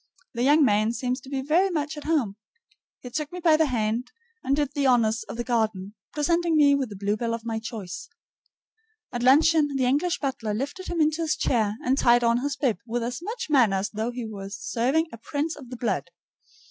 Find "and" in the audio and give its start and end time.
4.43-4.55, 11.85-11.99